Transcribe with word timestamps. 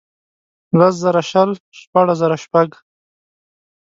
لس 0.77 0.93
زره 1.03 1.21
شل، 1.31 1.49
شپاړس 1.79 2.17
زره 2.21 2.37
شپږ. 2.43 2.69